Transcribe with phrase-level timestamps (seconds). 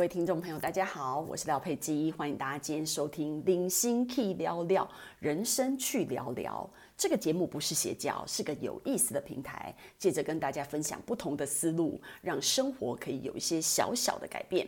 [0.00, 14.66] 各位听众朋友，大家好，我是廖佩基，欢迎大家今天收听《零星 Key 聊聊人生去聊聊》这个节目，不是邪教，是个有意思的平台，借着跟大家分享不同的思路，让生活可以有一些小小的改变。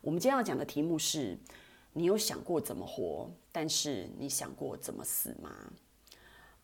[0.00, 1.38] 我们今天要讲的题目是：
[1.92, 5.72] 你有想过怎么活，但是你想过怎么死吗？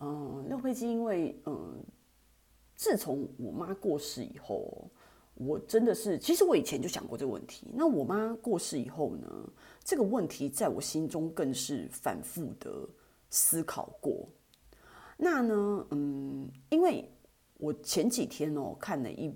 [0.01, 1.73] 嗯，廖佩基因为嗯，
[2.74, 4.91] 自从我妈过世以后。
[5.38, 7.69] 我真的是，其实我以前就想过这个问题。
[7.73, 9.29] 那我妈过世以后呢，
[9.84, 12.70] 这个问题在我心中更是反复的
[13.30, 14.29] 思考过。
[15.16, 17.09] 那呢，嗯，因为
[17.56, 19.32] 我前几天哦看了一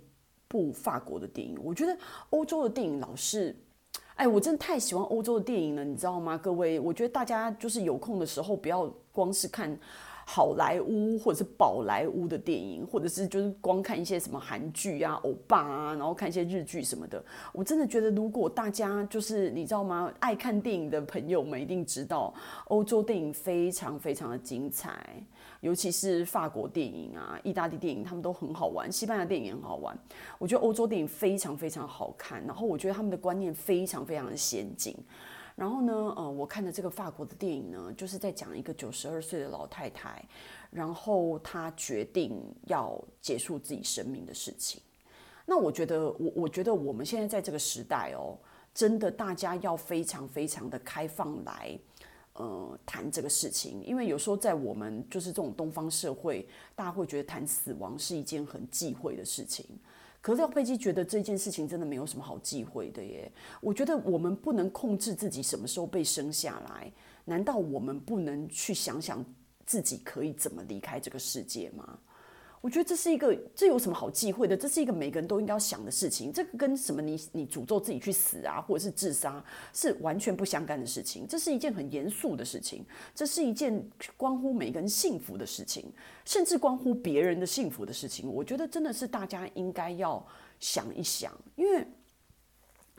[0.48, 1.96] 部法国的电影，我觉得
[2.30, 3.56] 欧洲的电影老是，
[4.16, 6.36] 哎，我真的太喜欢欧洲的电影了，你知道吗？
[6.36, 9.78] 各位，我觉得大家就是有空的时候，不要光是看。
[10.24, 17.22] 好莱坞或者是宝莱坞的电影，或者是就是光看一些什么韩剧啊、欧巴啊，然后看一些日剧什么的。
[17.52, 20.12] 我真的觉得，如果大家就是你知道吗？
[20.20, 22.32] 爱看电影的朋友们一定知道，
[22.66, 25.22] 欧洲电影非常非常的精彩，
[25.60, 28.90] 尤其是法国电影啊、意大利电影，他们都很好玩。
[28.90, 29.96] 西班牙电影也很好玩。
[30.38, 34.96] 我觉得欧洲电影非常非常好看，然后我觉得他们的观念非常非常的先进。
[35.54, 40.24] 然后呢，呃，我看的这个法国的电影呢，就是在讲一个九十二岁的老太太，
[40.70, 44.80] 然后她决定要结束自己生命的事情。
[45.44, 48.38] 那我觉得，我我觉得我们现在在这个时代哦，
[48.72, 51.78] 真的大家要非常非常的开放来，
[52.34, 59.66] 呃，谈这个事情，因为有时候在我们就是这种东方社会，大家会觉得谈死亡是一件很忌讳的事情。
[60.22, 63.30] 可是廖佩基觉得这件事情真的没有什么好忌讳的耶。
[63.60, 66.90] 我觉得我们不能控制自己什么时候被生下来，
[67.24, 69.22] 难道我们不能去想想
[69.66, 71.98] 自己可以怎么离开这个世界吗？
[72.62, 74.56] 我觉得这是一个，这有什么好忌讳的？
[74.56, 76.32] 这是一个每个人都应该要想的事情。
[76.32, 81.26] 这个跟什么你你诅咒自己去死啊，或者是自杀，是完全不相干的事情。
[81.26, 82.86] 这是一件很严肃的事情，
[83.16, 83.84] 这是一件
[84.16, 85.92] 关乎每个人幸福的事情，
[86.24, 88.32] 甚至关乎别人的幸福的事情。
[88.32, 90.24] 我觉得真的是大家应该要
[90.60, 91.84] 想一想，因为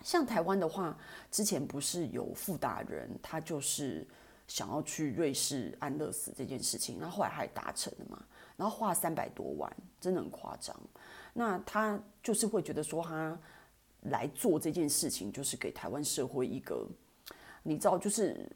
[0.04, 0.98] 像台湾的话，
[1.32, 4.06] 之前不是有富达人，他就是
[4.48, 8.24] 想要去瑞士安乐死这件事情，那后，后来还达成了嘛？
[8.56, 10.76] 然后花了三百多万，真的很夸张。
[11.34, 13.36] 那他就是会觉得说，他
[14.02, 16.88] 来做这件事情，就是给台湾社会一个，
[17.64, 18.48] 你知道，就是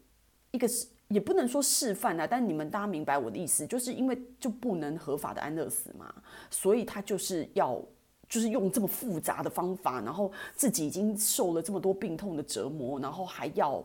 [0.52, 0.68] 一个
[1.08, 2.26] 也不能说示范啊。
[2.26, 6.14] 但你们大家明白我的意思，就是因为就不能合法的安乐死嘛，
[6.50, 7.82] 所以他就是要，
[8.28, 13.82] 就是用这么复杂的方法，然后自己已经受了这么多病痛的折磨，然后还要。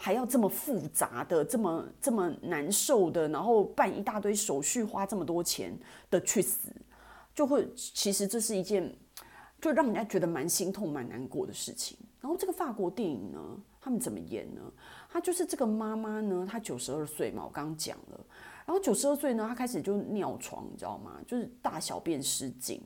[0.00, 5.76] 还要这么复杂的、这么这么难受的，然后办一大堆手续，花这么多钱
[6.08, 6.70] 的去死，
[7.34, 8.96] 就会其实这是一件
[9.60, 11.98] 就让人家觉得蛮心痛、蛮难过的事情。
[12.20, 13.40] 然后这个法国电影呢，
[13.80, 14.60] 他们怎么演呢？
[15.10, 18.20] 他就是这个妈妈呢，她九十二岁嘛，我刚刚讲了。
[18.66, 21.18] 然后九十二岁呢，她开始就尿床，你知道吗？
[21.26, 22.80] 就是大小便失禁，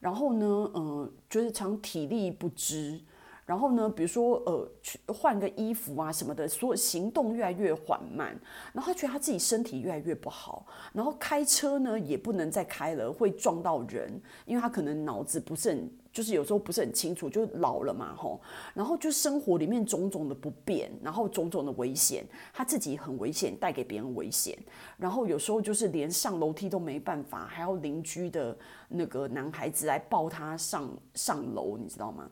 [0.00, 3.00] 然后呢，呃，觉得常体力不支。
[3.48, 8.38] 然后呢，比如说，呃，去换个衣服啊什么的，所有行动越来越缓慢。
[8.74, 10.66] 然后他觉得他自己身体越来越不好。
[10.92, 18.38] 然后开车呢也不能再开了，会撞到人，因为他可能脑子不是很，就是有时候不是很清楚，就老了嘛，吼。
[18.74, 24.58] 然后就生活里面种种的不便，然后种种的危险，他自己很危险，带给别人危险。
[24.98, 28.54] 然后有时候就是连上楼梯都没办法，还要邻居的
[28.90, 32.30] 那个男孩子来抱他上上楼，你知道吗？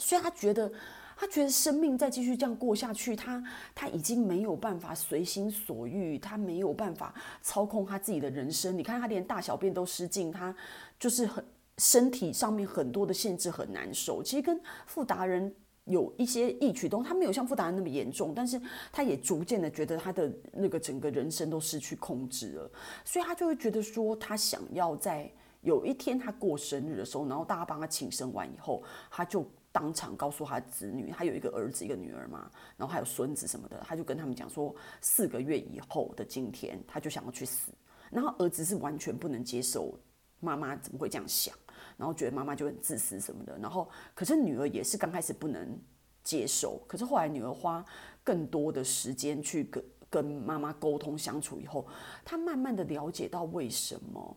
[0.00, 0.72] 所以他觉得，
[1.16, 3.44] 他觉得生命再继续这样过下去，他
[3.74, 8.76] 他已经没有办法随心所欲，他没有办法操控他自己的人生。
[8.76, 10.56] 你看他连大小便都失禁，他
[10.98, 11.44] 就是很
[11.76, 14.22] 身体上面很多的限制，很难受。
[14.22, 18.58] 其实跟傅达人有一些异曲同，他没有像傅达人那么严重，但是
[18.90, 22.70] 他也逐渐的觉得他的那个整个人生都失去控制了，
[23.04, 25.30] 所以他就会觉得说，他想要在
[25.60, 29.46] 有一天他过生日的时候，然后大家帮他庆生完以后，他就。
[29.72, 37.72] 当场告诉他子女，他有一个儿子一个女儿嘛，然后还有孙子什么的，他就跟他们讲说，四个月以后的今天，他就想要去死。
[38.10, 39.96] 然后儿子是完全不能接受
[40.40, 41.54] 妈妈怎么会这样想，
[41.96, 43.56] 然后觉得妈妈就很自私什么的。
[43.58, 45.78] 然后可是女儿也是刚开始不能
[46.24, 47.84] 接受，可是后来女儿花
[48.24, 51.86] 更多的时间去跟跟妈妈沟通相处以后，
[52.24, 54.36] 她慢慢的了解到为什么。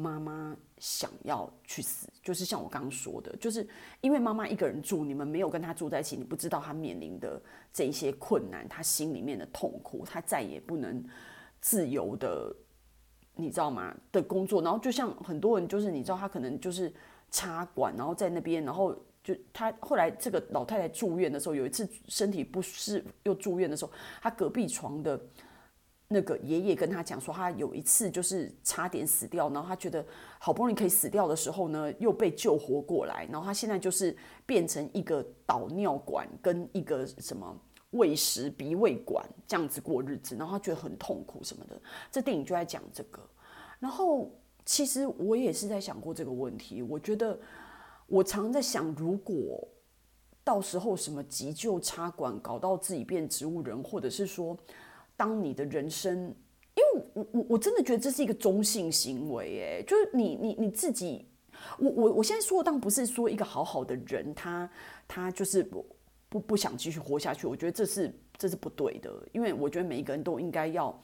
[0.00, 3.68] 妈妈想要去死，就是像我刚刚说的，就是
[4.00, 7.40] 因为妈妈一个人住，你们没有跟她住在一起，你不知道她面临的
[7.72, 11.04] 这一些困难，她心里面的痛苦，她再也不能
[11.60, 12.56] 自由的，
[13.34, 13.94] 你知道吗？
[14.10, 16.92] 的工作，然后就像很多人，就是你知道，他可能就是
[17.30, 23.92] 插管，然后在那边，然后就他后来这个老太太住院的时候，有一次身体不适又住院的时候，
[24.22, 25.20] 他隔壁床的
[26.12, 30.04] 那个爷爷跟他讲说，他有一次就是差点死掉，然后他觉得
[30.38, 37.56] 好不容易可以死掉的时候呢，又被救活过来，然后他现在就是变成一个导尿管跟一个什么
[37.90, 41.80] 喂食鼻胃管这样子过日子，然后他觉得很痛苦什么的。
[42.10, 43.22] 这电影就在讲这个，
[43.78, 44.30] 然后
[44.64, 47.38] 其实我也是在想过这个问题，我觉得。
[48.12, 49.68] 我常在想，如果
[50.42, 54.58] 到时候什么急救插管搞到自己变植物人，或者是说，
[55.20, 56.34] 当你的人生，
[56.74, 61.26] 因为我我我真的觉得这是一个中性行为，哎，就是你你你自己，
[61.78, 64.70] 我我我现在说的当不是说一个好好的人，他
[65.06, 65.84] 他就是不
[66.30, 70.98] 不不想继续活下去，我觉得这是这是不对的，因为我觉得每一个人都应该要。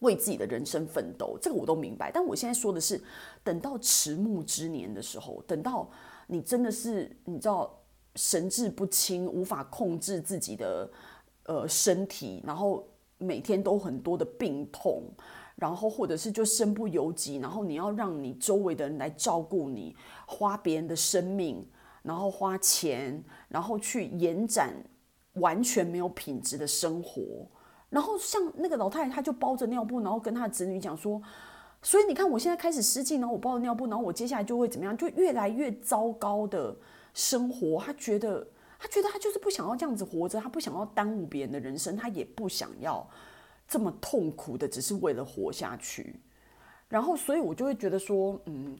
[0.00, 2.10] 为自己的人生奋斗，这个我都明白。
[2.10, 2.98] 但我现在说的是，
[3.44, 5.90] 等到迟暮之年的时候，等到
[6.26, 7.78] 你真的是你知道
[8.16, 10.90] 神志不清，无法控制自己的
[11.44, 12.88] 呃身体，然后
[13.20, 15.04] 每天都很多的病痛，
[15.54, 19.94] 然后或者是就身不由己，然后你要让你周围的人来照顾你，
[20.26, 21.64] 花别人的生命，
[22.02, 24.74] 然后花钱，然后去延展
[25.34, 27.46] 完全没有品质的生活。
[27.90, 31.20] 然后像那个老太太，她就包着尿布，然后跟她的子女讲说
[31.82, 34.96] ：“所以你看，我现在开始失禁，然后我包着尿布，然后我接下来就会怎么样？
[34.96, 36.76] 就越来越糟糕的
[37.12, 37.80] 生活。
[37.80, 38.46] 她觉得，
[38.80, 43.08] 他觉得他就是不想要这样子活着，他不想要耽误别人的人生，他也不想要
[43.68, 46.18] 这么痛苦的，只是为了活下去。
[46.88, 48.76] 然后，所以我就会觉得说，嗯。”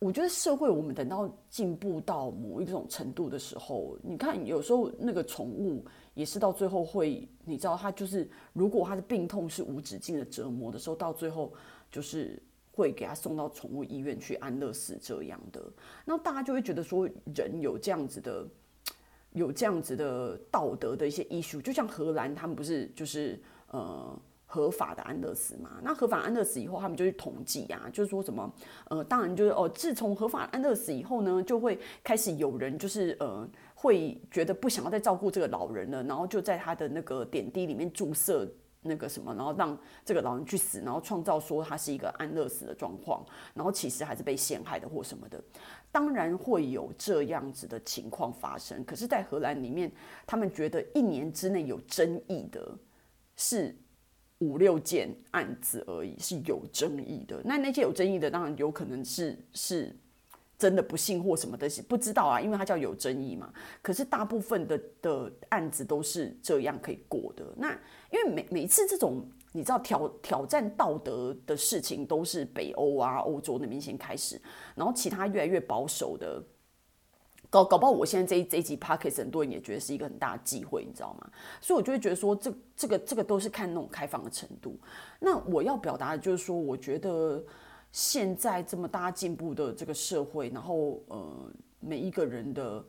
[0.00, 5.82] 我觉得社会，我们等到进步到某一种程度的时候，你看，有时候那个宠物
[6.12, 11.54] 也是到最后会，你知道，它就是如果它的病痛是无止境的折磨的时候，到最后
[11.90, 12.42] 就是
[12.72, 15.62] 会给他送到宠物医院去安乐死这样的。
[16.04, 18.46] 那大家就会觉得说，人有这样子的，
[19.34, 24.18] 有这样子的道德的一些艺术就像荷兰他们不是就是呃。
[24.46, 25.80] 合法的安乐死嘛？
[25.82, 28.48] 那合法安乐死以后，他们就去统计啊，就是说什么，
[28.88, 38.48] 呃，当然就是哦，自从合法安乐死以后呢，就会开始有人就是呃，会觉得不想要再照顾这个老人了，然后就在他的那个点滴里面注射
[38.84, 45.42] 那个什么，然后让这个老人去死，然后创造说他是一个安乐死的状况，然后其实还是被陷害的或什么的，
[45.90, 48.84] 当然会有这样子的情况发生。
[48.84, 49.90] 可是，在荷兰里面，
[50.26, 52.78] 他们觉得一年之内有争议的
[53.36, 53.76] 是。
[54.38, 59.96] 五六件案子而已是有争议的，那那些有争议的，当然有可能是是
[60.64, 63.52] 真的不幸或什么的，不知道啊，因为它叫有争议嘛。
[63.82, 67.44] 可是大部分的的案子都是这样可以过的。
[67.54, 67.70] 那
[68.10, 74.40] 因为每每次这种你知道挑挑战道德的事情，都是北欧啊、欧洲那边先开始，
[74.74, 76.42] 然后其他越来越保守的。
[77.50, 81.30] 搞搞不好，我现在这一这一集 Podcast 很多人也觉得是一个很大的机会，你知道吗？
[81.60, 84.76] 所以我就会觉得说，这这个这个都是看那种开放的程度。
[85.20, 87.44] 那我要表达的就是说，我觉得
[87.94, 91.48] 现在这么大进步的这个社会，然后呃，
[91.78, 92.84] 每一个人的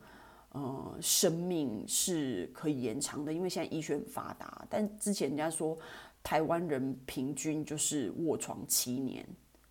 [0.50, 4.66] 呃生命是可以延长的，因为现在医学很发达。
[4.68, 5.78] 但之前人家说，
[6.24, 9.24] 台湾人平均就是卧床七年，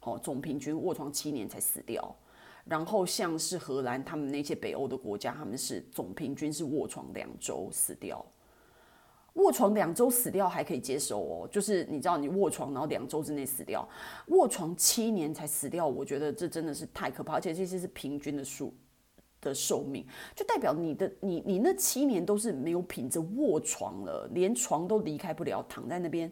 [0.04, 2.16] 哦，总平均卧床七年才死掉。
[2.64, 8.26] 然后像是荷兰，他们那些北欧的国家，他们是总平均是卧床两周死掉。
[9.36, 13.88] 卧床两周死掉还可以接受哦，就是你知道你卧床然后两周之内死掉，
[14.28, 18.74] 卧床七年才死掉，我觉得这真的是太可怕，而且这些是平均的数
[19.40, 26.32] 的寿命，就代表你的你你那七年都是没有品质卧床了，连床都离开不了，躺在那边，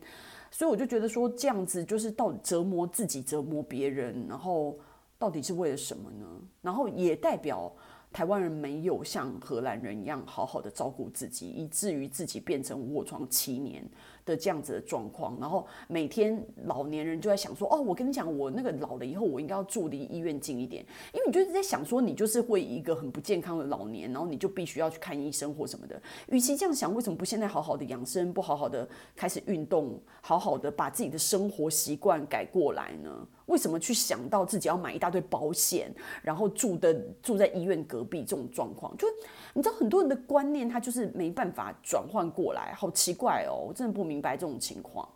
[0.52, 4.78] 所以我就觉得说这样子就是到底折磨自己，折磨别人，然后。
[5.20, 6.28] 到底是为了什么呢？
[6.62, 7.72] 然后也代表
[8.14, 13.84] 台湾人没有像荷兰人一样好好的照顾自己，以至于自己变成卧床七年。
[14.26, 20.82] 的这样子的状况，然后每天老年人就在想说，哦，我跟你讲，我那个老了以后，我应该要住离医院近一点，
[21.14, 26.02] 因为你就是在想说，你就是会一个很不健康的老年，然后你就必须要去看医生或什么的。
[26.28, 33.28] 与其这样想，为什么不现在好好的养生，不好好的开始运动，好好的把自己的生活习惯改过来呢？
[33.46, 35.90] 为什么去想到自己要买一大堆保险，
[36.22, 38.96] 然后住的住在医院隔壁这种状况？
[38.98, 39.08] 就
[39.54, 44.34] 你知道，很多人的观念他就是没办法转换过来，好奇怪哦，我真的不明白。
[44.34, 45.08] 这种情况，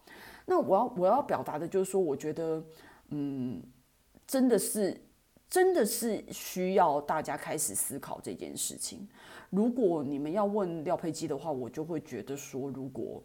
[0.46, 2.64] 那我要我要表达的就是说，我觉得，
[3.10, 3.62] 嗯，
[4.28, 4.96] 真的是
[5.50, 9.08] 真的是需要大家开始思考这件事情。
[9.50, 13.24] 如果你们要问廖佩基的话，我就会觉得说，如果，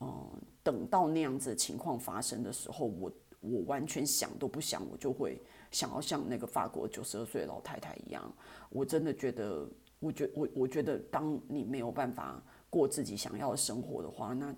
[0.00, 0.28] 嗯，
[0.62, 3.10] 等到那样子的情况发生的时候，我
[3.40, 5.40] 我完全想都不想，我就会
[5.70, 8.32] 想要像那个法国九十二岁的老太太一样。
[8.70, 9.68] 我真的觉得，
[10.00, 14.54] 我觉我我觉得，当你没有办法过自己想要的生活的话，那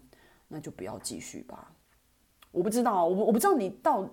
[0.48, 1.72] 那就不要继续吧。
[2.50, 4.08] 我不知道，我我不知道你到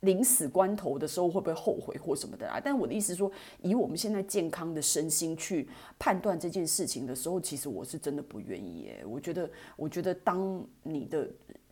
[0.00, 2.58] 临死关头的时候会不会后悔或什么的啊？
[2.58, 3.30] 但我的意思说，
[3.60, 5.68] 以我们现在健康的身心去
[5.98, 9.04] 判断这件事情的时候，其实我是真的不愿意耶。
[9.06, 11.28] 我觉得，我觉得当你的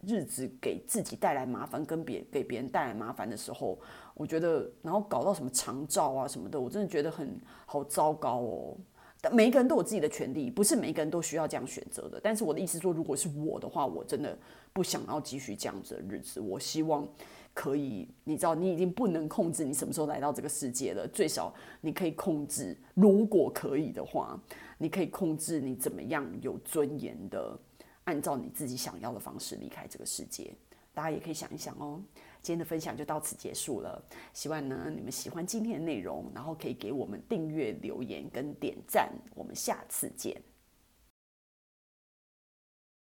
[0.07, 3.79] 日子给自己带来麻烦，跟别给别人带来麻烦的时候，
[4.15, 8.77] 我觉得，然后搞到什么长照啊什么的，我真的觉得很好糟糕哦。
[9.21, 12.21] 但每一个人都有自己的权利，不是每一个人都需要这样选择的。
[12.23, 14.39] 但是我的意思说，如果是我的话，我真的
[14.73, 16.39] 不想要继续这样子的日子。
[16.39, 17.05] 我希望
[17.53, 24.41] 可以，你知道，你已经不能控制你什么时候来到这个世界了，最少你可以控制，如果可以的话，
[24.79, 27.59] 你可以控制你怎么样有尊严的，
[28.09, 30.51] 按照你自己想要的方式离开这个世界。
[30.95, 32.03] 大家也可以想一想哦。
[32.41, 40.41] 今天的分享就到此结束了，希望呢你们喜欢今天的内容，然后可以给我们订阅、留言跟点赞，我们下次见。